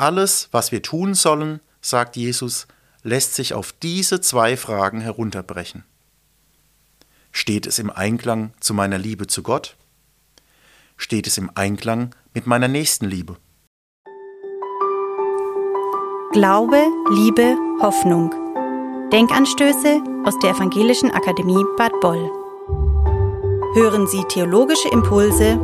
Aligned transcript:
Alles, 0.00 0.48
was 0.50 0.72
wir 0.72 0.80
tun 0.80 1.12
sollen, 1.12 1.60
sagt 1.82 2.16
Jesus, 2.16 2.66
lässt 3.02 3.34
sich 3.34 3.52
auf 3.52 3.72
diese 3.72 4.22
zwei 4.22 4.56
Fragen 4.56 5.02
herunterbrechen. 5.02 5.84
Steht 7.32 7.66
es 7.66 7.78
im 7.78 7.90
Einklang 7.90 8.54
zu 8.60 8.72
meiner 8.72 8.96
Liebe 8.96 9.26
zu 9.26 9.42
Gott? 9.42 9.76
Steht 10.96 11.26
es 11.26 11.36
im 11.36 11.50
Einklang 11.54 12.14
mit 12.32 12.46
meiner 12.46 12.66
Nächstenliebe? 12.66 13.36
Glaube, 16.32 16.82
Liebe, 17.10 17.58
Hoffnung. 17.82 18.30
Denkanstöße 19.12 20.00
aus 20.24 20.38
der 20.38 20.52
Evangelischen 20.52 21.10
Akademie 21.10 21.62
Bad 21.76 21.92
Boll. 22.00 22.30
Hören 23.74 24.06
Sie 24.06 24.24
theologische 24.30 24.88
Impulse 24.88 25.60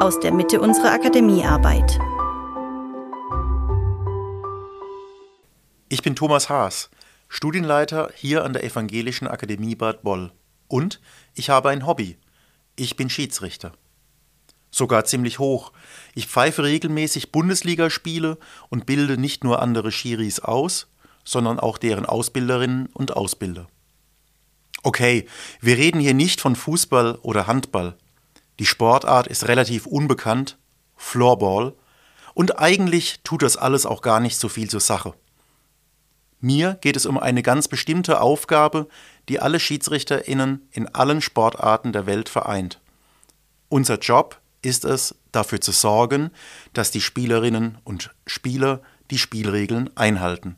aus 0.00 0.20
der 0.20 0.34
Mitte 0.34 0.60
unserer 0.60 0.92
Akademiearbeit. 0.92 1.98
Ich 5.90 6.02
bin 6.02 6.14
Thomas 6.14 6.50
Haas, 6.50 6.90
Studienleiter 7.30 8.10
hier 8.14 8.44
an 8.44 8.52
der 8.52 8.62
Evangelischen 8.62 9.26
Akademie 9.26 9.74
Bad 9.74 10.02
Boll. 10.02 10.32
Und 10.66 11.00
ich 11.34 11.48
habe 11.48 11.70
ein 11.70 11.86
Hobby. 11.86 12.18
Ich 12.76 12.96
bin 12.96 13.08
Schiedsrichter. 13.08 13.72
Sogar 14.70 15.06
ziemlich 15.06 15.38
hoch. 15.38 15.72
Ich 16.14 16.26
pfeife 16.26 16.62
regelmäßig 16.62 17.32
Bundesligaspiele 17.32 18.36
und 18.68 18.84
bilde 18.84 19.16
nicht 19.16 19.44
nur 19.44 19.62
andere 19.62 19.90
Schiris 19.90 20.40
aus, 20.40 20.88
sondern 21.24 21.58
auch 21.58 21.78
deren 21.78 22.04
Ausbilderinnen 22.04 22.90
und 22.92 23.16
Ausbilder. 23.16 23.66
Okay, 24.82 25.26
wir 25.62 25.78
reden 25.78 26.00
hier 26.00 26.12
nicht 26.12 26.42
von 26.42 26.54
Fußball 26.54 27.14
oder 27.22 27.46
Handball. 27.46 27.96
Die 28.58 28.66
Sportart 28.66 29.26
ist 29.26 29.48
relativ 29.48 29.86
unbekannt, 29.86 30.58
Floorball, 30.96 31.72
und 32.34 32.58
eigentlich 32.58 33.20
tut 33.24 33.40
das 33.40 33.56
alles 33.56 33.86
auch 33.86 34.02
gar 34.02 34.20
nicht 34.20 34.36
so 34.36 34.50
viel 34.50 34.68
zur 34.68 34.80
Sache. 34.80 35.14
Mir 36.40 36.78
geht 36.80 36.96
es 36.96 37.06
um 37.06 37.18
eine 37.18 37.42
ganz 37.42 37.68
bestimmte 37.68 38.20
Aufgabe, 38.20 38.88
die 39.28 39.40
alle 39.40 39.58
Schiedsrichterinnen 39.58 40.68
in 40.70 40.86
allen 40.94 41.20
Sportarten 41.20 41.92
der 41.92 42.06
Welt 42.06 42.28
vereint. 42.28 42.80
Unser 43.68 43.98
Job 43.98 44.40
ist 44.62 44.84
es, 44.84 45.14
dafür 45.32 45.60
zu 45.60 45.72
sorgen, 45.72 46.30
dass 46.72 46.90
die 46.90 47.00
Spielerinnen 47.00 47.78
und 47.84 48.14
Spieler 48.26 48.80
die 49.10 49.18
Spielregeln 49.18 49.94
einhalten. 49.96 50.56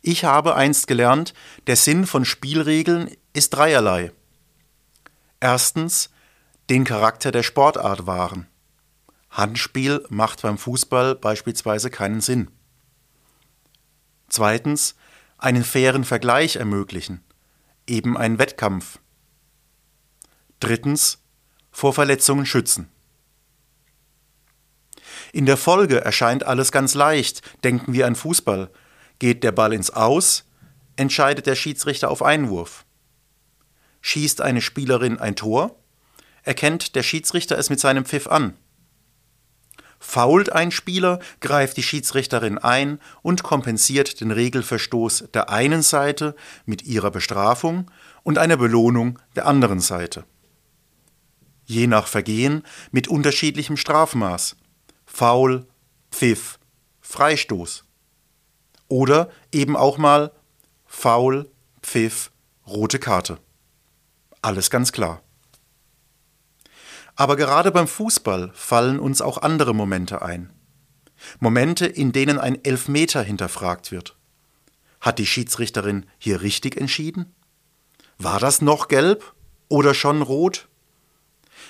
Ich 0.00 0.24
habe 0.24 0.56
einst 0.56 0.86
gelernt, 0.86 1.32
der 1.66 1.76
Sinn 1.76 2.06
von 2.06 2.24
Spielregeln 2.24 3.10
ist 3.32 3.50
dreierlei. 3.50 4.12
Erstens, 5.38 6.10
den 6.70 6.84
Charakter 6.84 7.30
der 7.30 7.42
Sportart 7.42 8.06
wahren. 8.06 8.46
Handspiel 9.30 10.04
macht 10.08 10.42
beim 10.42 10.58
Fußball 10.58 11.14
beispielsweise 11.14 11.90
keinen 11.90 12.20
Sinn. 12.20 12.50
Zweitens, 14.32 14.94
einen 15.36 15.62
fairen 15.62 16.04
Vergleich 16.04 16.56
ermöglichen, 16.56 17.22
eben 17.86 18.16
einen 18.16 18.38
Wettkampf. 18.38 18.98
Drittens, 20.58 21.18
vor 21.70 21.92
Verletzungen 21.92 22.46
schützen. 22.46 22.88
In 25.34 25.44
der 25.44 25.58
Folge 25.58 26.00
erscheint 26.00 26.46
alles 26.46 26.72
ganz 26.72 26.94
leicht, 26.94 27.42
denken 27.62 27.92
wir 27.92 28.06
an 28.06 28.16
Fußball. 28.16 28.70
Geht 29.18 29.44
der 29.44 29.52
Ball 29.52 29.74
ins 29.74 29.90
Aus, 29.90 30.44
entscheidet 30.96 31.44
der 31.44 31.54
Schiedsrichter 31.54 32.10
auf 32.10 32.22
Einwurf. 32.22 32.86
Schießt 34.00 34.40
eine 34.40 34.62
Spielerin 34.62 35.18
ein 35.18 35.36
Tor, 35.36 35.78
erkennt 36.42 36.94
der 36.94 37.02
Schiedsrichter 37.02 37.58
es 37.58 37.68
mit 37.68 37.80
seinem 37.80 38.06
Pfiff 38.06 38.28
an. 38.28 38.56
Fault 40.04 40.50
ein 40.50 40.72
Spieler, 40.72 41.20
greift 41.40 41.76
die 41.76 41.82
Schiedsrichterin 41.84 42.58
ein 42.58 42.98
und 43.22 43.44
kompensiert 43.44 44.20
den 44.20 44.32
Regelverstoß 44.32 45.28
der 45.32 45.48
einen 45.48 45.80
Seite 45.82 46.34
mit 46.66 46.82
ihrer 46.82 47.12
Bestrafung 47.12 47.88
und 48.24 48.36
einer 48.36 48.56
Belohnung 48.56 49.20
der 49.36 49.46
anderen 49.46 49.78
Seite. 49.78 50.24
Je 51.66 51.86
nach 51.86 52.08
Vergehen 52.08 52.64
mit 52.90 53.06
unterschiedlichem 53.06 53.76
Strafmaß. 53.76 54.56
Foul, 55.06 55.66
Pfiff, 56.10 56.58
Freistoß. 57.00 57.84
Oder 58.88 59.30
eben 59.52 59.76
auch 59.76 59.98
mal 59.98 60.32
Foul, 60.84 61.48
Pfiff, 61.80 62.32
rote 62.66 62.98
Karte. 62.98 63.38
Alles 64.42 64.68
ganz 64.68 64.90
klar. 64.90 65.22
Aber 67.22 67.36
gerade 67.36 67.70
beim 67.70 67.86
Fußball 67.86 68.50
fallen 68.52 68.98
uns 68.98 69.22
auch 69.22 69.38
andere 69.38 69.76
Momente 69.76 70.22
ein. 70.22 70.52
Momente, 71.38 71.86
in 71.86 72.10
denen 72.10 72.36
ein 72.36 72.64
Elfmeter 72.64 73.22
hinterfragt 73.22 73.92
wird. 73.92 74.16
Hat 75.00 75.20
die 75.20 75.26
Schiedsrichterin 75.26 76.06
hier 76.18 76.42
richtig 76.42 76.76
entschieden? 76.76 77.32
War 78.18 78.40
das 78.40 78.60
noch 78.60 78.88
gelb 78.88 79.34
oder 79.68 79.94
schon 79.94 80.20
rot? 80.20 80.66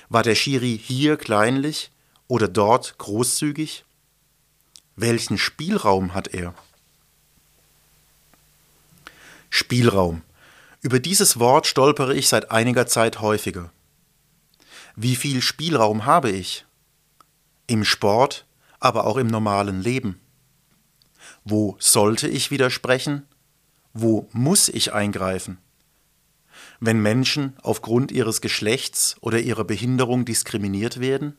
War 0.09 0.23
der 0.23 0.33
Schiri 0.33 0.75
hier 0.83 1.17
kleinlich 1.17 1.91
oder 2.27 2.47
dort 2.47 2.97
großzügig? 2.97 3.85
Welchen 4.95 5.37
Spielraum 5.37 6.15
hat 6.15 6.33
er? 6.33 6.55
Spielraum. 9.51 10.23
Über 10.81 10.99
dieses 10.99 11.37
Wort 11.37 11.67
stolpere 11.67 12.15
ich 12.15 12.27
seit 12.27 12.49
einiger 12.49 12.87
Zeit 12.87 13.21
häufiger. 13.21 13.71
Wie 14.95 15.15
viel 15.15 15.41
Spielraum 15.41 16.05
habe 16.05 16.29
ich? 16.29 16.65
Im 17.65 17.83
Sport, 17.83 18.45
aber 18.79 19.07
auch 19.07 19.17
im 19.17 19.27
normalen 19.27 19.81
Leben. 19.81 20.19
Wo 21.43 21.75
sollte 21.79 22.27
ich 22.27 22.51
widersprechen? 22.51 23.25
Wo 23.93 24.29
muss 24.33 24.69
ich 24.69 24.93
eingreifen? 24.93 25.57
Wenn 26.79 27.01
Menschen 27.01 27.53
aufgrund 27.63 28.11
ihres 28.11 28.41
Geschlechts 28.41 29.15
oder 29.21 29.39
ihrer 29.39 29.63
Behinderung 29.63 30.25
diskriminiert 30.25 30.99
werden? 30.99 31.37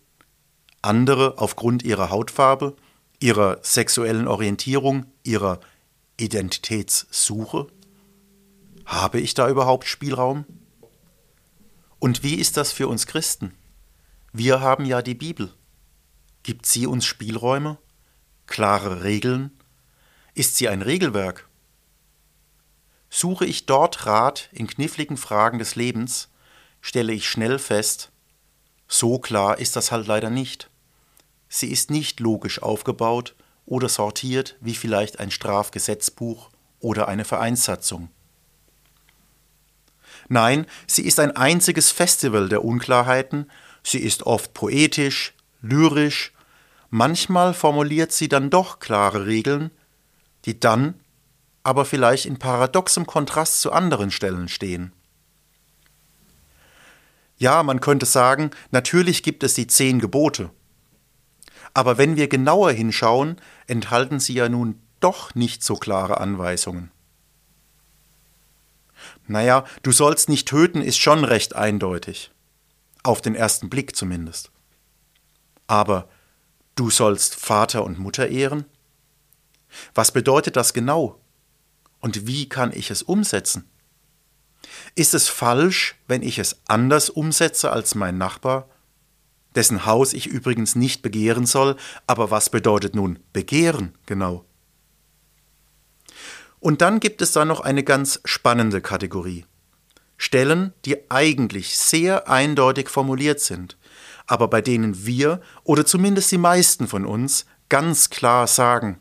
Andere 0.82 1.38
aufgrund 1.38 1.84
ihrer 1.84 2.10
Hautfarbe, 2.10 2.75
ihrer 3.21 3.59
sexuellen 3.62 4.26
Orientierung, 4.26 5.06
ihrer 5.22 5.60
Identitätssuche? 6.16 7.69
Habe 8.84 9.21
ich 9.21 9.34
da 9.34 9.48
überhaupt 9.48 9.86
Spielraum? 9.86 10.44
Und 12.04 12.22
wie 12.22 12.34
ist 12.34 12.59
das 12.59 12.70
für 12.70 12.87
uns 12.87 13.06
Christen? 13.06 13.54
Wir 14.31 14.60
haben 14.60 14.84
ja 14.84 15.00
die 15.00 15.15
Bibel. 15.15 15.54
Gibt 16.42 16.66
sie 16.66 16.87
uns 16.87 17.06
Spielräume? 17.06 17.78
Klare 18.47 19.04
Regeln? 19.04 19.59
Ist 20.34 20.56
sie 20.56 20.69
ein 20.69 20.82
Regelwerk? 20.82 21.48
Suche 23.09 23.47
ich 23.47 23.65
dort 23.65 24.04
Rat 24.04 24.50
in 24.53 24.66
kniffligen 24.66 25.16
Fragen 25.16 25.59
des 25.59 25.76
Lebens, 25.76 26.28
stelle 26.82 27.15
ich 27.15 27.26
schnell 27.26 27.59
fest, 27.59 28.10
so 28.86 29.19
klar 29.19 29.59
ist 29.59 29.75
das 29.75 29.91
halt 29.91 30.06
leider 30.06 30.28
nicht. 30.28 30.69
Sie 31.48 31.71
ist 31.71 31.91
nicht 31.91 32.21
logisch 32.21 32.60
aufgebaut 32.60 33.34
oder 33.65 33.88
sortiert 33.88 34.59
wie 34.60 34.75
vielleicht 34.75 35.21
ein 35.21 35.31
Strafgesetzbuch 35.31 36.50
oder 36.81 37.09
eine 37.09 37.25
Vereinssatzung. 37.25 38.10
Nein, 40.28 40.66
sie 40.86 41.04
ist 41.04 41.20
ein 41.20 41.36
einziges 41.36 41.90
Festival 41.90 42.48
der 42.48 42.64
Unklarheiten, 42.64 43.50
sie 43.82 43.98
ist 43.98 44.24
oft 44.24 44.54
poetisch, 44.54 45.34
lyrisch, 45.60 46.32
manchmal 46.90 47.54
formuliert 47.54 48.12
sie 48.12 48.28
dann 48.28 48.50
doch 48.50 48.78
klare 48.78 49.26
Regeln, 49.26 49.70
die 50.44 50.58
dann 50.58 50.94
aber 51.62 51.84
vielleicht 51.84 52.26
in 52.26 52.38
paradoxem 52.38 53.06
Kontrast 53.06 53.60
zu 53.60 53.72
anderen 53.72 54.10
Stellen 54.10 54.48
stehen. 54.48 54.92
Ja, 57.36 57.62
man 57.62 57.80
könnte 57.80 58.06
sagen, 58.06 58.50
natürlich 58.70 59.22
gibt 59.22 59.42
es 59.42 59.54
die 59.54 59.66
zehn 59.66 59.98
Gebote. 59.98 60.50
Aber 61.72 61.98
wenn 61.98 62.16
wir 62.16 62.28
genauer 62.28 62.70
hinschauen, 62.70 63.36
enthalten 63.66 64.20
sie 64.20 64.34
ja 64.34 64.48
nun 64.48 64.80
doch 65.00 65.34
nicht 65.34 65.65
so 65.65 65.74
klare 65.74 66.20
Anweisungen. 66.20 66.91
Naja, 69.26 69.65
du 69.82 69.92
sollst 69.92 70.28
nicht 70.28 70.48
töten 70.48 70.82
ist 70.82 70.98
schon 70.98 71.24
recht 71.24 71.54
eindeutig. 71.56 72.30
Auf 73.03 73.21
den 73.21 73.34
ersten 73.34 73.71
Blick 73.71 73.97
zumindest. 73.97 74.50
Aber 75.66 76.09
du 76.74 76.91
sollst 76.91 77.34
Vater 77.34 77.84
und 77.84 77.98
Mutter 77.98 78.28
ehren? 78.28 78.66
Was 79.94 80.12
bedeutet 80.12 80.56
das 80.56 80.72
genau? 80.72 81.21
Und 82.00 82.26
wie 82.26 82.48
kann 82.48 82.72
ich 82.72 82.91
es 82.91 83.03
umsetzen? 83.03 83.68
Ist 84.94 85.15
es 85.15 85.28
falsch, 85.28 85.97
wenn 86.06 86.22
ich 86.22 86.38
es 86.38 86.60
anders 86.66 87.10
umsetze 87.10 87.70
als 87.70 87.94
mein 87.94 88.18
Nachbar, 88.18 88.68
dessen 89.54 89.86
Haus 89.86 90.12
ich 90.12 90.27
übrigens 90.27 90.74
nicht 90.74 91.03
begehren 91.03 91.47
soll, 91.47 91.77
aber 92.06 92.30
was 92.30 92.50
bedeutet 92.50 92.94
nun 92.94 93.18
begehren 93.32 93.97
genau? 94.06 94.44
Und 96.65 96.81
dann 96.81 96.99
gibt 96.99 97.21
es 97.21 97.33
da 97.33 97.45
noch 97.45 97.61
eine 97.61 97.84
ganz 97.84 98.21
spannende 98.25 98.81
Kategorie. 98.81 99.45
Stellen, 100.16 100.72
die 100.87 101.11
eigentlich 101.11 101.77
sehr 101.77 102.31
eindeutig 102.31 102.89
formuliert 102.89 103.39
sind, 103.41 103.77
aber 104.27 104.49
bei 104.49 104.63
denen 104.63 105.05
wir 105.05 105.43
oder 105.63 105.84
zumindest 105.84 106.33
die 106.33 106.39
meisten 106.39 106.89
von 106.89 107.05
uns 107.05 107.45
ganz 107.69 108.09
klar 108.09 108.47
sagen, 108.47 108.99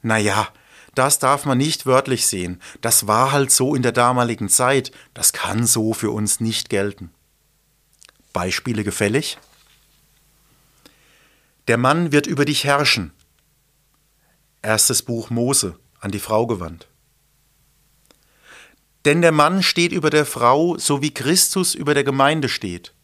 na 0.00 0.16
ja, 0.16 0.48
das 0.94 1.18
darf 1.18 1.44
man 1.44 1.58
nicht 1.58 1.84
wörtlich 1.84 2.26
sehen, 2.26 2.58
das 2.80 3.06
war 3.06 3.32
halt 3.32 3.50
so 3.50 3.74
in 3.74 3.82
der 3.82 3.92
damaligen 3.92 4.48
Zeit, 4.48 4.90
das 5.12 5.34
kann 5.34 5.66
so 5.66 5.92
für 5.92 6.10
uns 6.10 6.40
nicht 6.40 6.70
gelten. 6.70 7.10
Beispiele 8.32 8.82
gefällig? 8.82 9.36
Der 11.68 11.76
Mann 11.76 12.12
wird 12.12 12.26
über 12.26 12.46
dich 12.46 12.64
herrschen. 12.64 13.12
Erstes 14.62 15.02
Buch 15.02 15.28
Mose 15.28 15.78
an 16.00 16.10
die 16.10 16.18
Frau 16.18 16.46
gewandt. 16.46 16.88
Denn 19.04 19.20
der 19.20 19.32
Mann 19.32 19.62
steht 19.62 19.92
über 19.92 20.10
der 20.10 20.24
Frau, 20.24 20.78
so 20.78 21.02
wie 21.02 21.12
Christus 21.12 21.74
über 21.74 21.94
der 21.94 22.04
Gemeinde 22.04 22.48
steht. 22.48 22.94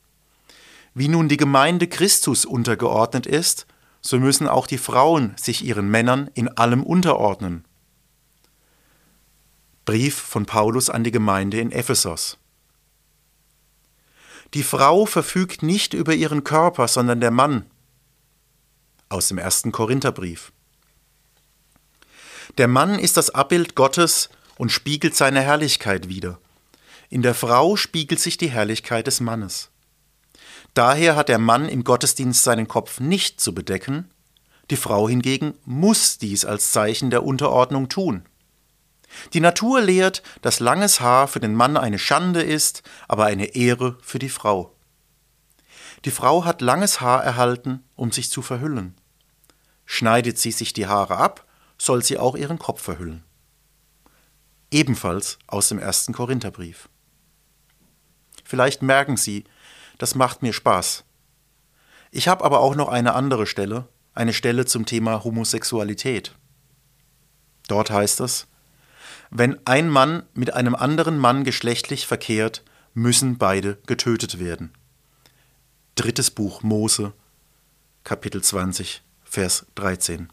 Wie 0.94 1.08
nun 1.08 1.28
die 1.28 1.36
Gemeinde 1.36 1.86
Christus 1.86 2.44
untergeordnet 2.44 3.26
ist, 3.26 3.66
so 4.00 4.18
müssen 4.18 4.48
auch 4.48 4.66
die 4.66 4.78
Frauen 4.78 5.34
sich 5.36 5.64
ihren 5.64 5.88
Männern 5.88 6.30
in 6.34 6.48
allem 6.48 6.82
unterordnen. 6.82 7.64
Brief 9.84 10.14
von 10.14 10.46
Paulus 10.46 10.88
an 10.88 11.04
die 11.04 11.10
Gemeinde 11.10 11.60
in 11.60 11.70
Ephesos. 11.70 12.38
Die 14.54 14.62
Frau 14.62 15.06
verfügt 15.06 15.62
nicht 15.62 15.94
über 15.94 16.14
ihren 16.14 16.44
Körper, 16.44 16.88
sondern 16.88 17.20
der 17.20 17.30
Mann. 17.30 17.66
Aus 19.08 19.28
dem 19.28 19.38
ersten 19.38 19.70
Korintherbrief. 19.70 20.52
Der 22.58 22.68
Mann 22.68 22.98
ist 22.98 23.16
das 23.16 23.30
Abbild 23.30 23.74
Gottes 23.74 24.28
und 24.60 24.70
spiegelt 24.70 25.16
seine 25.16 25.40
Herrlichkeit 25.40 26.10
wider. 26.10 26.38
In 27.08 27.22
der 27.22 27.32
Frau 27.32 27.76
spiegelt 27.76 28.20
sich 28.20 28.36
die 28.36 28.50
Herrlichkeit 28.50 29.06
des 29.06 29.20
Mannes. 29.20 29.70
Daher 30.74 31.16
hat 31.16 31.30
der 31.30 31.38
Mann 31.38 31.66
im 31.66 31.82
Gottesdienst 31.82 32.44
seinen 32.44 32.68
Kopf 32.68 33.00
nicht 33.00 33.40
zu 33.40 33.54
bedecken, 33.54 34.10
die 34.70 34.76
Frau 34.76 35.08
hingegen 35.08 35.54
muss 35.64 36.18
dies 36.18 36.44
als 36.44 36.72
Zeichen 36.72 37.08
der 37.08 37.24
Unterordnung 37.24 37.88
tun. 37.88 38.26
Die 39.32 39.40
Natur 39.40 39.80
lehrt, 39.80 40.22
dass 40.42 40.60
langes 40.60 41.00
Haar 41.00 41.26
für 41.26 41.40
den 41.40 41.54
Mann 41.54 41.78
eine 41.78 41.98
Schande 41.98 42.42
ist, 42.42 42.82
aber 43.08 43.24
eine 43.24 43.54
Ehre 43.54 43.96
für 44.02 44.18
die 44.18 44.28
Frau. 44.28 44.76
Die 46.04 46.10
Frau 46.10 46.44
hat 46.44 46.60
langes 46.60 47.00
Haar 47.00 47.24
erhalten, 47.24 47.82
um 47.96 48.12
sich 48.12 48.30
zu 48.30 48.42
verhüllen. 48.42 48.94
Schneidet 49.86 50.36
sie 50.36 50.52
sich 50.52 50.74
die 50.74 50.86
Haare 50.86 51.16
ab, 51.16 51.46
soll 51.78 52.04
sie 52.04 52.18
auch 52.18 52.36
ihren 52.36 52.58
Kopf 52.58 52.82
verhüllen 52.82 53.24
ebenfalls 54.70 55.38
aus 55.46 55.68
dem 55.68 55.78
ersten 55.78 56.12
Korintherbrief. 56.12 56.88
Vielleicht 58.44 58.82
merken 58.82 59.16
Sie, 59.16 59.44
das 59.98 60.14
macht 60.14 60.42
mir 60.42 60.52
Spaß. 60.52 61.04
Ich 62.10 62.28
habe 62.28 62.44
aber 62.44 62.60
auch 62.60 62.74
noch 62.74 62.88
eine 62.88 63.14
andere 63.14 63.46
Stelle, 63.46 63.86
eine 64.14 64.32
Stelle 64.32 64.64
zum 64.64 64.86
Thema 64.86 65.22
Homosexualität. 65.22 66.34
Dort 67.68 67.90
heißt 67.90 68.20
es, 68.20 68.48
wenn 69.30 69.64
ein 69.64 69.88
Mann 69.88 70.24
mit 70.34 70.54
einem 70.54 70.74
anderen 70.74 71.18
Mann 71.18 71.44
geschlechtlich 71.44 72.06
verkehrt, 72.06 72.64
müssen 72.94 73.38
beide 73.38 73.78
getötet 73.86 74.40
werden. 74.40 74.72
Drittes 75.94 76.32
Buch 76.32 76.62
Mose, 76.62 77.12
Kapitel 78.02 78.42
20, 78.42 79.02
Vers 79.22 79.66
13. 79.76 80.32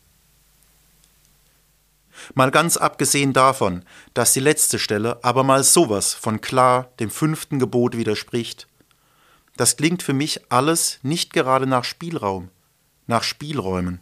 Mal 2.34 2.52
ganz 2.52 2.78
abgesehen 2.78 3.34
davon, 3.34 3.84
dass 4.14 4.34
die 4.34 4.40
letzte 4.40 4.80
Stelle 4.80 5.24
aber 5.24 5.44
mal 5.44 5.64
sowas 5.64 6.14
von 6.14 6.42
klar 6.42 6.90
dem 7.00 7.10
fünften 7.10 7.60
Gebot 7.60 7.98
widerspricht. 7.98 8.68
Das 9.56 9.78
klingt 9.78 10.04
für 10.04 10.14
mich 10.14 10.52
alles 10.52 11.00
nicht 11.02 11.34
gerade 11.34 11.68
nach 11.68 11.84
Spielraum, 11.84 12.50
nach 13.08 13.24
Spielräumen. 13.24 14.00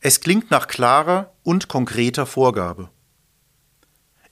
Es 0.00 0.20
klingt 0.20 0.50
nach 0.50 0.68
klarer 0.68 1.32
und 1.42 1.68
konkreter 1.68 2.26
Vorgabe. 2.26 2.90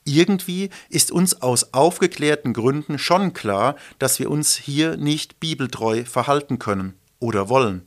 Irgendwie 0.04 0.68
ist 0.90 1.10
uns 1.10 1.40
aus 1.40 1.72
aufgeklärten 1.72 2.52
Gründen 2.52 2.98
schon 2.98 3.32
klar, 3.32 3.74
dass 3.98 4.18
wir 4.18 4.30
uns 4.30 4.54
hier 4.56 4.98
nicht 4.98 5.40
bibeltreu 5.40 6.04
verhalten 6.04 6.58
können 6.58 6.94
oder 7.18 7.48
wollen, 7.48 7.86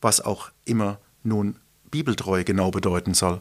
was 0.00 0.22
auch 0.22 0.50
immer 0.64 0.98
nun 1.22 1.58
bibeltreu 1.90 2.44
genau 2.44 2.70
bedeuten 2.70 3.14
soll. 3.14 3.40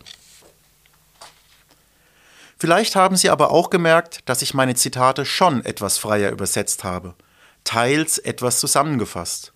Vielleicht 2.58 2.96
haben 2.96 3.16
Sie 3.16 3.30
aber 3.30 3.52
auch 3.52 3.70
gemerkt, 3.70 4.20
dass 4.26 4.42
ich 4.42 4.54
meine 4.54 4.76
Zitate 4.76 5.26
schon 5.26 5.64
etwas 5.66 5.98
freier 5.98 6.32
übersetzt 6.32 6.84
habe, 6.84 7.16
teils 7.64 8.18
etwas 8.18 8.60
zusammengefasst. 8.60 9.54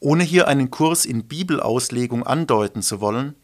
Ohne 0.00 0.24
hier 0.24 0.48
einen 0.48 0.70
Kurs 0.70 1.04
in 1.04 1.28
Bibelauslegung 1.28 2.26
andeuten 2.26 2.82
zu 2.82 3.00
wollen, 3.00 3.36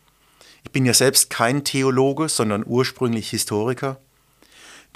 ich 0.64 0.72
bin 0.72 0.84
ja 0.84 0.92
selbst 0.92 1.30
kein 1.30 1.62
Theologe, 1.62 2.28
sondern 2.28 2.64
ursprünglich 2.66 3.30
Historiker, 3.30 4.00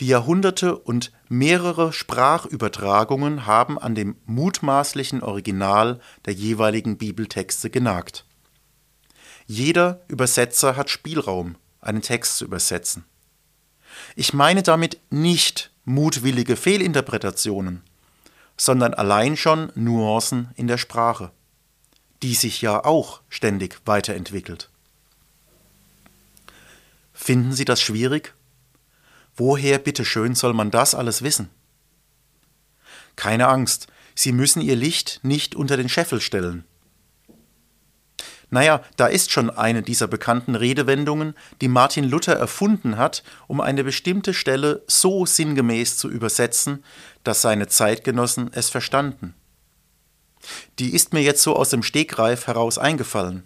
die 0.01 0.09
Jahrhunderte 0.09 0.77
und 0.77 1.13
mehrere 1.29 1.93
Sprachübertragungen 1.93 3.47
haben 3.47 3.79
an 3.79 3.95
dem 3.95 4.17
mutmaßlichen 4.27 5.23
Original 5.23 6.01
der 6.25 6.33
jeweiligen 6.33 6.97
Bibeltexte 6.97 7.71
genagt. 7.71 8.25
Jeder 9.47 10.01
Übersetzer 10.09 10.77
hat 10.77 10.91
Spielraum, 10.91 11.57
einen 11.81 12.03
Text 12.03 12.39
zu 12.39 12.45
übersetzen. 12.45 13.05
Ich 14.17 14.33
meine 14.33 14.63
damit 14.63 15.01
nicht 15.11 15.71
mutwillige 15.85 16.57
Fehlinterpretationen, 16.57 17.83
sondern 18.57 18.95
allein 18.95 19.37
schon 19.37 19.73
Nuancen 19.75 20.51
in 20.55 20.67
der 20.67 20.79
Sprache, 20.79 21.33
die 22.23 22.35
sich 22.35 22.63
ja 22.63 22.85
auch 22.85 23.21
ständig 23.29 23.81
weiterentwickelt. 23.85 24.71
Finden 27.13 27.53
Sie 27.53 27.65
das 27.65 27.81
schwierig? 27.81 28.35
Woher 29.37 29.79
bitteschön 29.79 30.35
soll 30.35 30.53
man 30.53 30.71
das 30.71 30.95
alles 30.95 31.23
wissen? 31.23 31.51
Keine 33.17 33.49
Angst, 33.49 33.87
Sie 34.15 34.33
müssen 34.33 34.61
Ihr 34.61 34.77
Licht 34.77 35.21
nicht 35.23 35.55
unter 35.55 35.77
den 35.77 35.89
Scheffel 35.89 36.21
stellen. 36.21 36.65
Naja, 38.53 38.83
da 38.97 39.07
ist 39.07 39.31
schon 39.31 39.49
eine 39.49 39.81
dieser 39.81 40.07
bekannten 40.09 40.57
Redewendungen, 40.57 41.35
die 41.63 41.69
Martin 41.69 42.05
Luther 42.05 42.35
erfunden 42.35 42.99
hat, 42.99 43.23
um 43.47 43.63
eine 43.63 43.83
bestimmte 43.83 44.35
Stelle 44.35 44.83
so 44.87 45.25
sinngemäß 45.25 45.97
zu 45.97 46.11
übersetzen, 46.11 46.85
dass 47.25 47.41
seine 47.41 47.69
Zeitgenossen 47.69 48.51
es 48.53 48.69
verstanden. 48.69 49.33
Die 50.79 50.95
ist 50.95 51.15
mir 51.15 51.23
jetzt 51.23 51.43
so 51.43 51.57
aus 51.57 51.71
dem 51.71 51.83
Stegreif 51.83 52.47
heraus 52.47 52.77
eingefallen. 52.77 53.45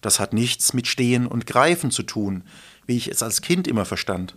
Das 0.00 0.18
hat 0.18 0.32
nichts 0.32 0.72
mit 0.72 0.88
Stehen 0.88 1.28
und 1.28 1.46
Greifen 1.46 1.92
zu 1.92 2.02
tun, 2.02 2.42
wie 2.84 2.96
ich 2.96 3.06
es 3.06 3.22
als 3.22 3.42
Kind 3.42 3.68
immer 3.68 3.84
verstand, 3.84 4.34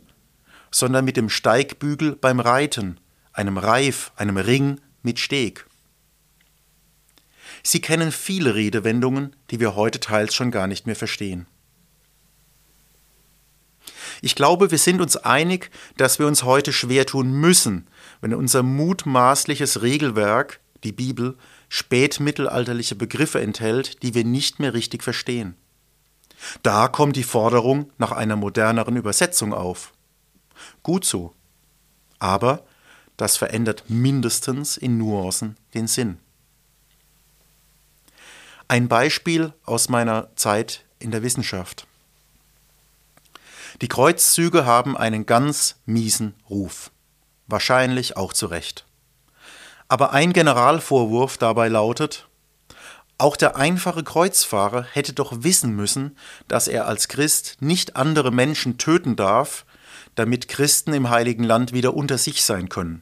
sondern 0.70 1.04
mit 1.04 1.18
dem 1.18 1.30
Steigbügel 1.30 2.16
beim 2.16 2.40
Reiten, 2.40 3.00
einem 3.34 3.58
Reif, 3.58 4.12
einem 4.18 4.38
Ring 4.38 4.80
mit 5.02 5.18
Steg. 5.18 5.66
Sie 7.64 7.82
kennen 7.82 8.12
viele 8.12 8.56
Redewendungen, 8.56 9.36
die 9.52 9.60
wir 9.60 9.76
heute 9.76 10.00
teils 10.00 10.34
schon 10.34 10.52
gar 10.52 10.68
nicht 10.68 10.86
mehr 10.86 10.96
verstehen. 10.96 11.46
Ich 14.22 14.36
glaube, 14.36 14.72
wir 14.72 14.78
sind 14.78 15.02
uns 15.02 15.18
einig, 15.18 15.72
dass 15.98 16.20
wir 16.20 16.28
uns 16.28 16.44
heute 16.44 16.74
schwer 16.74 17.06
tun 17.06 17.32
müssen, 17.32 17.88
wenn 18.22 18.34
unser 18.34 18.64
mutmaßliches 18.64 19.82
Regelwerk, 19.82 20.60
die 20.84 20.92
Bibel, 20.92 21.38
spätmittelalterliche 21.70 22.96
Begriffe 22.96 23.42
enthält, 23.42 24.04
die 24.04 24.14
wir 24.14 24.26
nicht 24.26 24.60
mehr 24.60 24.74
richtig 24.74 25.04
verstehen. 25.04 25.56
Da 26.64 26.88
kommt 26.88 27.16
die 27.16 27.24
Forderung 27.24 27.92
nach 27.98 28.12
einer 28.12 28.36
moderneren 28.36 28.96
Übersetzung 28.96 29.54
auf. 29.54 29.94
Gut 30.84 31.06
so. 31.06 31.34
Aber 32.18 32.66
das 33.18 33.38
verändert 33.38 33.84
mindestens 33.88 34.78
in 34.78 34.98
Nuancen 34.98 35.58
den 35.74 35.88
Sinn. 35.88 36.18
Ein 38.72 38.88
Beispiel 38.88 39.52
aus 39.66 39.90
meiner 39.90 40.30
Zeit 40.36 40.86
in 41.00 41.10
der 41.10 41.24
Wissenschaft. 41.24 41.88
Die 43.82 43.88
Kreuzzüge 43.88 44.64
haben 44.64 44.96
einen 44.96 45.26
ganz 45.26 45.78
miesen 45.88 46.36
Ruf. 46.52 46.92
Wahrscheinlich 47.48 48.16
auch 48.16 48.32
zu 48.32 48.46
Recht. 48.46 48.86
Aber 49.88 50.14
ein 50.14 50.34
Generalvorwurf 50.34 51.40
dabei 51.40 51.68
lautet, 51.68 52.28
auch 53.18 53.38
der 53.38 53.56
einfache 53.56 54.04
Kreuzfahrer 54.04 54.84
hätte 54.84 55.14
doch 55.14 55.42
wissen 55.42 55.76
müssen, 55.76 56.16
dass 56.48 56.68
er 56.68 56.86
als 56.86 57.08
Christ 57.08 57.58
nicht 57.62 57.96
andere 57.96 58.32
Menschen 58.32 58.78
töten 58.78 59.16
darf, 59.16 59.66
damit 60.14 60.48
Christen 60.48 60.94
im 60.94 61.10
heiligen 61.10 61.44
Land 61.44 61.74
wieder 61.74 61.96
unter 61.96 62.20
sich 62.20 62.44
sein 62.44 62.70
können. 62.70 63.02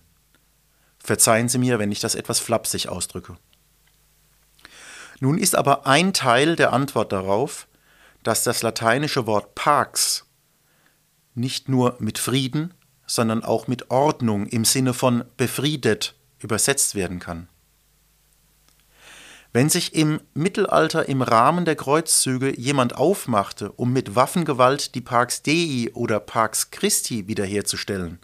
Verzeihen 0.98 1.50
Sie 1.50 1.58
mir, 1.58 1.78
wenn 1.78 1.92
ich 1.92 2.00
das 2.00 2.16
etwas 2.16 2.40
flapsig 2.40 2.88
ausdrücke. 2.88 3.36
Nun 5.20 5.38
ist 5.38 5.56
aber 5.56 5.88
ein 5.88 6.14
Teil 6.14 6.56
der 6.56 6.74
Antwort 6.74 7.12
darauf, 7.12 7.68
dass 8.24 8.44
das 8.44 8.62
lateinische 8.62 9.26
Wort 9.26 9.56
pax 9.56 10.26
nicht 11.34 11.70
nur 11.70 11.96
mit 12.00 12.18
Frieden, 12.18 12.74
sondern 13.06 13.44
auch 13.44 13.68
mit 13.68 13.90
Ordnung 13.90 14.48
im 14.48 14.66
Sinne 14.66 14.94
von 14.94 15.24
befriedet 15.38 16.16
übersetzt 16.40 16.94
werden 16.94 17.20
kann. 17.20 17.48
Wenn 19.54 19.70
sich 19.70 19.96
im 19.96 20.20
Mittelalter 20.34 21.08
im 21.08 21.22
Rahmen 21.22 21.66
der 21.66 21.76
Kreuzzüge 21.76 22.60
jemand 22.60 22.96
aufmachte, 22.96 23.72
um 23.72 23.94
mit 23.94 24.16
Waffengewalt 24.16 24.94
die 24.94 25.02
Pax 25.02 25.42
Dei 25.42 25.90
oder 25.94 26.20
Pax 26.20 26.70
Christi 26.70 27.28
wiederherzustellen, 27.28 28.20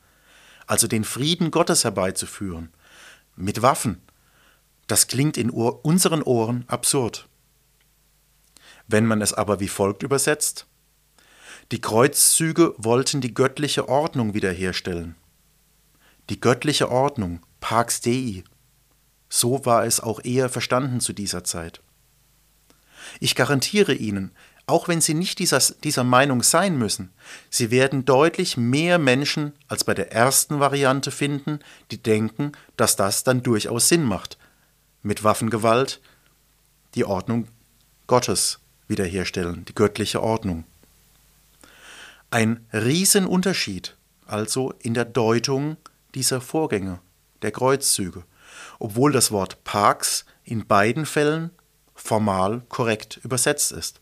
also 0.68 0.88
den 0.88 1.04
Frieden 1.04 1.50
Gottes 1.50 1.86
herbeizuführen, 1.86 2.72
mit 3.36 3.62
Waffen, 3.62 4.02
das 4.88 5.08
klingt 5.08 5.38
in 5.38 5.50
unseren 5.50 6.22
Ohren 6.22 6.66
absurd. 6.68 7.28
Wenn 8.88 9.06
man 9.06 9.22
es 9.22 9.34
aber 9.34 9.60
wie 9.60 9.68
folgt 9.68 10.04
übersetzt, 10.04 10.68
die 11.72 11.82
Kreuzzüge 11.82 12.76
wollten 12.78 13.22
die 13.22 13.34
göttliche 13.34 13.88
Ordnung 13.88 14.34
wiederherstellen. 14.34 15.16
Die 16.30 16.40
göttliche 16.40 16.92
Ordnung, 16.92 17.40
Pax 17.60 18.02
Dei, 18.02 18.44
so 19.30 19.66
war 19.66 19.86
es 19.86 20.00
auch 20.00 20.24
eher 20.24 20.50
verstanden 20.50 21.00
zu 21.00 21.14
dieser 21.14 21.44
Zeit. 21.44 21.82
Ich 23.20 23.36
garantiere 23.36 23.94
Ihnen, 23.94 24.32
auch 24.66 24.88
wenn 24.88 25.02
Sie 25.02 25.14
nicht 25.14 25.40
dieser, 25.40 25.60
dieser 25.84 26.04
Meinung 26.04 26.44
sein 26.44 26.78
müssen, 26.78 27.12
Sie 27.50 27.72
werden 27.72 28.06
deutlich 28.06 28.56
mehr 28.56 28.98
Menschen 28.98 29.54
als 29.68 29.84
bei 29.84 29.94
der 29.94 30.12
ersten 30.12 30.60
Variante 30.60 31.12
finden, 31.12 31.60
die 31.92 32.02
denken, 32.02 32.54
dass 32.78 32.96
das 32.96 33.24
dann 33.24 33.44
durchaus 33.44 33.90
Sinn 33.90 34.04
macht, 34.04 34.38
mit 35.04 35.24
Waffengewalt 35.24 36.02
die 36.96 37.06
Ordnung 37.06 37.48
Gottes 38.08 38.60
wiederherstellen, 38.88 39.66
die 39.66 39.76
göttliche 39.76 40.22
Ordnung. 40.22 40.66
Ein 42.32 42.66
Riesenunterschied 42.74 43.96
also 44.26 44.74
in 44.80 44.94
der 44.94 45.06
Deutung 45.06 45.78
dieser 46.16 46.42
Vorgänge, 46.42 47.00
der 47.42 47.52
Kreuzzüge 47.52 48.24
obwohl 48.80 49.12
das 49.12 49.32
Wort 49.32 49.64
Pax 49.64 50.26
in 50.44 50.66
beiden 50.66 51.06
Fällen 51.06 51.52
formal 51.96 52.62
korrekt 52.70 53.20
übersetzt 53.24 53.72
ist. 53.72 54.00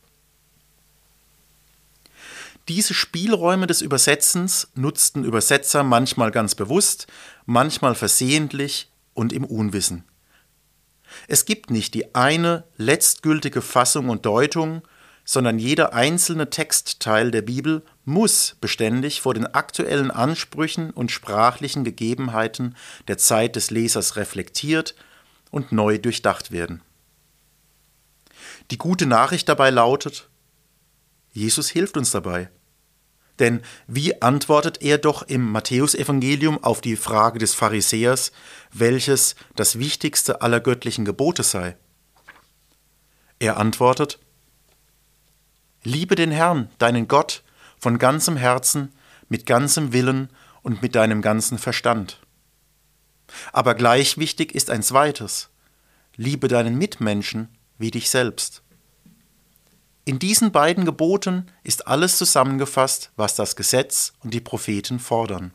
Diese 2.67 2.93
Spielräume 2.93 3.67
des 3.67 3.81
Übersetzens 3.81 4.69
nutzten 4.75 5.23
Übersetzer 5.23 5.83
manchmal 5.83 6.31
ganz 6.31 6.55
bewusst, 6.55 7.07
manchmal 7.45 7.95
versehentlich 7.95 8.89
und 9.13 9.33
im 9.33 9.43
Unwissen. 9.43 10.03
Es 11.27 11.45
gibt 11.45 11.69
nicht 11.71 11.93
die 11.93 12.15
eine 12.15 12.63
letztgültige 12.77 13.61
Fassung 13.61 14.09
und 14.09 14.25
Deutung, 14.25 14.81
sondern 15.23 15.59
jeder 15.59 15.93
einzelne 15.93 16.49
Textteil 16.49 17.31
der 17.31 17.41
Bibel 17.41 17.83
muss 18.05 18.57
beständig 18.59 19.21
vor 19.21 19.33
den 19.33 19.45
aktuellen 19.45 20.11
Ansprüchen 20.11 20.89
und 20.91 21.11
sprachlichen 21.11 21.83
Gegebenheiten 21.83 22.75
der 23.07 23.17
Zeit 23.17 23.55
des 23.55 23.71
Lesers 23.71 24.15
reflektiert 24.15 24.95
und 25.51 25.71
neu 25.71 25.97
durchdacht 25.99 26.51
werden. 26.51 26.81
Die 28.71 28.77
gute 28.77 29.05
Nachricht 29.05 29.47
dabei 29.49 29.69
lautet, 29.69 30.29
Jesus 31.33 31.69
hilft 31.69 31.97
uns 31.97 32.11
dabei. 32.11 32.49
Denn 33.41 33.61
wie 33.87 34.21
antwortet 34.21 34.83
er 34.83 34.99
doch 34.99 35.23
im 35.23 35.51
Matthäusevangelium 35.51 36.63
auf 36.63 36.79
die 36.79 36.95
Frage 36.95 37.39
des 37.39 37.55
Pharisäers, 37.55 38.31
welches 38.71 39.35
das 39.55 39.79
wichtigste 39.79 40.43
aller 40.43 40.59
göttlichen 40.59 41.05
Gebote 41.05 41.41
sei? 41.41 41.75
Er 43.39 43.57
antwortet, 43.57 44.19
Liebe 45.83 46.13
den 46.13 46.29
Herrn, 46.29 46.69
deinen 46.77 47.07
Gott, 47.07 47.41
von 47.79 47.97
ganzem 47.97 48.37
Herzen, 48.37 48.93
mit 49.27 49.47
ganzem 49.47 49.91
Willen 49.91 50.29
und 50.61 50.83
mit 50.83 50.93
deinem 50.93 51.23
ganzen 51.23 51.57
Verstand. 51.57 52.19
Aber 53.51 53.73
gleich 53.73 54.19
wichtig 54.19 54.53
ist 54.53 54.69
ein 54.69 54.83
zweites. 54.83 55.49
Liebe 56.15 56.47
deinen 56.47 56.77
Mitmenschen 56.77 57.49
wie 57.79 57.89
dich 57.89 58.11
selbst. 58.11 58.61
In 60.03 60.17
diesen 60.17 60.51
beiden 60.51 60.85
Geboten 60.85 61.45
ist 61.63 61.87
alles 61.87 62.17
zusammengefasst, 62.17 63.11
was 63.15 63.35
das 63.35 63.55
Gesetz 63.55 64.13
und 64.23 64.33
die 64.33 64.41
Propheten 64.41 64.99
fordern. 64.99 65.53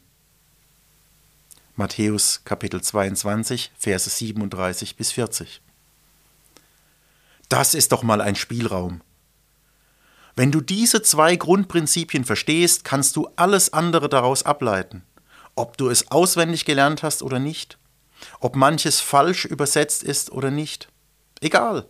Matthäus 1.74 2.42
Kapitel 2.44 2.80
22, 2.80 3.72
Verse 3.76 4.08
37 4.08 4.96
bis 4.96 5.12
40. 5.12 5.60
Das 7.48 7.74
ist 7.74 7.92
doch 7.92 8.02
mal 8.02 8.20
ein 8.20 8.36
Spielraum. 8.36 9.02
Wenn 10.36 10.52
du 10.52 10.60
diese 10.60 11.02
zwei 11.02 11.34
Grundprinzipien 11.36 12.24
verstehst, 12.24 12.84
kannst 12.84 13.16
du 13.16 13.28
alles 13.36 13.72
andere 13.72 14.08
daraus 14.08 14.44
ableiten. 14.44 15.02
Ob 15.54 15.76
du 15.76 15.88
es 15.88 16.10
auswendig 16.10 16.64
gelernt 16.64 17.02
hast 17.02 17.22
oder 17.22 17.38
nicht. 17.38 17.78
Ob 18.40 18.54
manches 18.54 19.00
falsch 19.00 19.44
übersetzt 19.44 20.02
ist 20.02 20.30
oder 20.30 20.50
nicht. 20.50 20.88
Egal. 21.40 21.86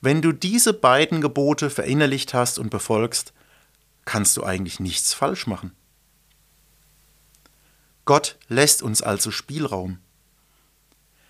Wenn 0.00 0.22
du 0.22 0.32
diese 0.32 0.72
beiden 0.72 1.20
Gebote 1.20 1.70
verinnerlicht 1.70 2.34
hast 2.34 2.58
und 2.58 2.70
befolgst, 2.70 3.32
kannst 4.04 4.36
du 4.36 4.44
eigentlich 4.44 4.80
nichts 4.80 5.14
falsch 5.14 5.46
machen. 5.46 5.72
Gott 8.04 8.38
lässt 8.48 8.82
uns 8.82 9.00
also 9.02 9.30
Spielraum. 9.30 9.98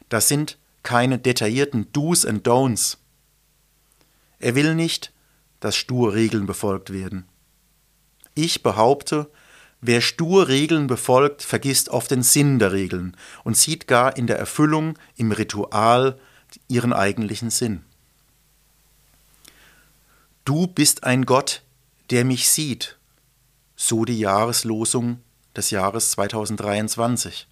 Das 0.08 0.28
sind 0.28 0.58
keine 0.82 1.18
detaillierten 1.18 1.92
Do's 1.92 2.26
and 2.26 2.46
Don'ts. 2.46 2.98
Er 4.38 4.54
will 4.54 4.74
nicht, 4.74 5.12
dass 5.60 5.76
stur 5.76 6.14
Regeln 6.14 6.46
befolgt 6.46 6.92
werden. 6.92 7.26
Ich 8.34 8.62
behaupte, 8.62 9.30
wer 9.80 10.00
stur 10.00 10.48
Regeln 10.48 10.88
befolgt, 10.88 11.42
vergisst 11.42 11.88
oft 11.88 12.10
den 12.10 12.22
Sinn 12.22 12.58
der 12.58 12.72
Regeln 12.72 13.16
und 13.44 13.56
sieht 13.56 13.86
gar 13.86 14.16
in 14.16 14.26
der 14.26 14.38
Erfüllung, 14.38 14.98
im 15.16 15.30
Ritual 15.32 16.18
ihren 16.68 16.92
eigentlichen 16.92 17.50
Sinn. 17.50 17.84
Du 20.44 20.66
bist 20.66 21.04
ein 21.04 21.24
Gott, 21.24 21.62
der 22.10 22.26
mich 22.26 22.50
sieht, 22.50 22.98
so 23.76 24.04
die 24.04 24.18
Jahreslosung 24.18 25.22
des 25.56 25.70
Jahres 25.70 26.10
2023. 26.10 27.48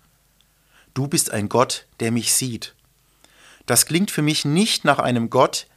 Du 0.93 1.09
bist 1.09 1.31
ein 1.31 1.49
Gott, 1.49 1.87
der 2.01 2.13
mich 2.13 2.35
sieht. 2.35 2.75
Das 3.65 3.87
klingt 3.87 4.11
für 4.11 4.21
mich 4.21 4.45
nicht 4.45 4.85
nach 4.85 4.99
einem 4.99 5.31
Gott, 5.31 5.69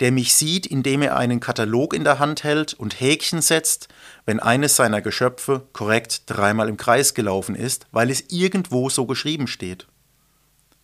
der 0.00 0.10
mich 0.10 0.32
sieht, 0.32 0.64
indem 0.64 1.02
er 1.02 1.18
einen 1.18 1.38
Katalog 1.38 1.92
in 1.92 2.02
der 2.02 2.18
Hand 2.18 2.44
hält 2.44 2.72
und 2.72 2.98
Häkchen 2.98 3.42
setzt, 3.42 3.88
wenn 4.24 4.40
eines 4.40 4.74
seiner 4.74 5.02
Geschöpfe 5.02 5.68
korrekt 5.74 6.22
dreimal 6.30 6.70
im 6.70 6.78
Kreis 6.78 7.12
gelaufen 7.12 7.56
ist, 7.56 7.86
weil 7.92 8.08
es 8.08 8.24
irgendwo 8.30 8.88
so 8.88 9.04
geschrieben 9.04 9.48
steht. 9.48 9.86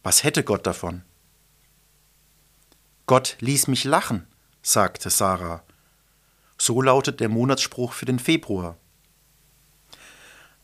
Was 0.02 0.24
hätte 0.24 0.44
Gott 0.44 0.66
davon? 0.66 1.04
Gott 3.06 3.38
ließ 3.40 3.66
mich 3.66 3.84
lachen, 3.84 4.26
sagte 4.60 5.08
Sarah. 5.08 5.64
So 6.60 6.82
lautet 6.82 7.20
der 7.20 7.30
Monatsspruch 7.30 7.94
für 7.94 8.04
den 8.04 8.18
Februar. 8.18 8.76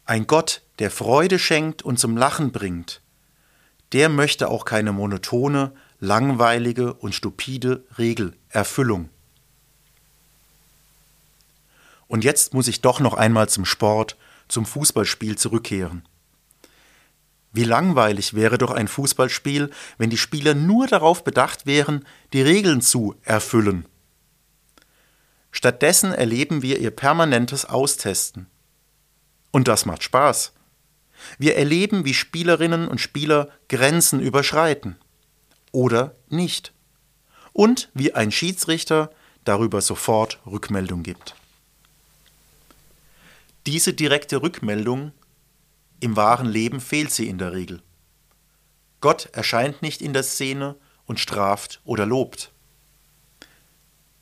Ein 0.04 0.26
Gott, 0.26 0.60
der 0.78 0.90
Freude 0.90 1.38
schenkt 1.38 1.80
und 1.80 1.98
zum 1.98 2.18
Lachen 2.18 2.52
bringt, 2.52 3.00
der 3.92 4.10
möchte 4.10 4.48
auch 4.48 4.66
keine 4.66 4.92
monotone, 4.92 5.72
langweilige 5.98 6.92
und 6.92 7.14
stupide 7.14 7.82
Regelerfüllung. 7.96 9.08
Und 12.08 12.24
jetzt 12.24 12.52
muss 12.52 12.68
ich 12.68 12.82
doch 12.82 13.00
noch 13.00 13.14
einmal 13.14 13.48
zum 13.48 13.64
Sport, 13.64 14.18
zum 14.48 14.66
Fußballspiel 14.66 15.38
zurückkehren. 15.38 16.06
Wie 17.54 17.64
langweilig 17.64 18.34
wäre 18.34 18.58
doch 18.58 18.70
ein 18.70 18.88
Fußballspiel, 18.88 19.70
wenn 19.96 20.10
die 20.10 20.18
Spieler 20.18 20.54
nur 20.54 20.88
darauf 20.88 21.24
bedacht 21.24 21.64
wären, 21.64 22.04
die 22.34 22.42
Regeln 22.42 22.82
zu 22.82 23.14
erfüllen. 23.22 23.86
Stattdessen 25.56 26.12
erleben 26.12 26.60
wir 26.60 26.80
ihr 26.80 26.90
permanentes 26.90 27.64
Austesten. 27.64 28.46
Und 29.52 29.68
das 29.68 29.86
macht 29.86 30.02
Spaß. 30.02 30.52
Wir 31.38 31.56
erleben, 31.56 32.04
wie 32.04 32.12
Spielerinnen 32.12 32.86
und 32.86 33.00
Spieler 33.00 33.48
Grenzen 33.70 34.20
überschreiten 34.20 34.96
oder 35.72 36.14
nicht. 36.28 36.74
Und 37.54 37.88
wie 37.94 38.12
ein 38.12 38.32
Schiedsrichter 38.32 39.10
darüber 39.44 39.80
sofort 39.80 40.40
Rückmeldung 40.44 41.02
gibt. 41.02 41.34
Diese 43.64 43.94
direkte 43.94 44.42
Rückmeldung 44.42 45.12
im 46.00 46.16
wahren 46.16 46.48
Leben 46.48 46.82
fehlt 46.82 47.12
sie 47.12 47.28
in 47.28 47.38
der 47.38 47.54
Regel. 47.54 47.80
Gott 49.00 49.30
erscheint 49.32 49.80
nicht 49.80 50.02
in 50.02 50.12
der 50.12 50.22
Szene 50.22 50.76
und 51.06 51.18
straft 51.18 51.80
oder 51.86 52.04
lobt. 52.04 52.52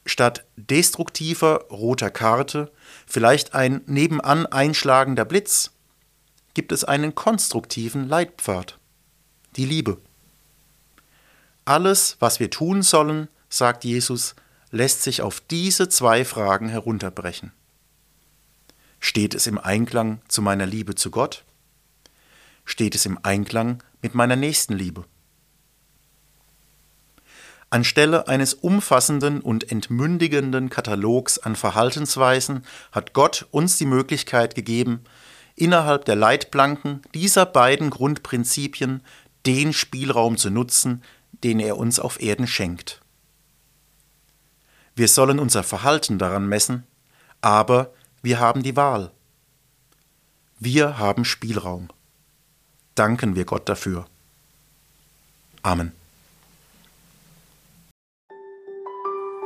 Statt 0.06 0.44
destruktiver 0.56 1.64
roter 1.70 2.10
Karte 2.10 2.70
vielleicht 3.06 3.54
ein 3.54 3.82
nebenan 3.86 4.46
einschlagender 4.46 5.24
Blitz, 5.24 5.70
gibt 6.52 6.72
es 6.72 6.84
einen 6.84 7.14
konstruktiven 7.14 8.08
Leitpfad, 8.08 8.78
die 9.56 9.64
Liebe. 9.64 10.00
Alles, 11.64 12.16
was 12.20 12.40
wir 12.40 12.50
tun 12.50 12.82
sollen, 12.82 13.28
sagt 13.48 13.84
Jesus, 13.84 14.34
lässt 14.70 15.02
sich 15.02 15.22
auf 15.22 15.40
diese 15.40 15.88
zwei 15.88 16.24
Fragen 16.24 16.68
herunterbrechen. 16.68 17.52
Steht 19.00 19.34
es 19.34 19.46
im 19.46 19.58
Einklang 19.58 20.20
zu 20.28 20.42
meiner 20.42 20.66
Liebe 20.66 20.94
zu 20.94 21.10
Gott? 21.10 21.44
Steht 22.64 22.94
es 22.94 23.06
im 23.06 23.18
Einklang 23.22 23.82
mit 24.02 24.14
meiner 24.14 24.36
Nächstenliebe? 24.36 25.04
Anstelle 27.70 28.28
eines 28.28 28.54
umfassenden 28.54 29.40
und 29.40 29.70
entmündigenden 29.70 30.70
Katalogs 30.70 31.38
an 31.38 31.56
Verhaltensweisen 31.56 32.64
hat 32.92 33.12
Gott 33.12 33.46
uns 33.50 33.78
die 33.78 33.86
Möglichkeit 33.86 34.54
gegeben, 34.54 35.04
innerhalb 35.56 36.04
der 36.04 36.16
Leitplanken 36.16 37.02
dieser 37.14 37.46
beiden 37.46 37.90
Grundprinzipien 37.90 39.02
den 39.46 39.72
Spielraum 39.72 40.36
zu 40.36 40.50
nutzen, 40.50 41.02
den 41.42 41.60
er 41.60 41.76
uns 41.76 41.98
auf 41.98 42.20
Erden 42.20 42.46
schenkt. 42.46 43.00
Wir 44.94 45.08
sollen 45.08 45.38
unser 45.38 45.62
Verhalten 45.62 46.18
daran 46.18 46.48
messen, 46.48 46.84
aber 47.40 47.92
wir 48.22 48.38
haben 48.38 48.62
die 48.62 48.76
Wahl. 48.76 49.10
Wir 50.58 50.98
haben 50.98 51.24
Spielraum. 51.24 51.88
Danken 52.94 53.34
wir 53.34 53.44
Gott 53.44 53.68
dafür. 53.68 54.06
Amen. 55.62 55.92